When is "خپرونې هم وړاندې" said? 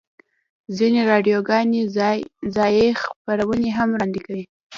3.01-4.19